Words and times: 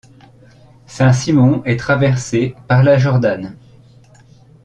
Saint-Simon 0.87 1.61
est 1.63 1.79
traversé 1.79 2.55
par 2.67 2.81
la 2.81 2.97
Jordanne. 2.97 3.55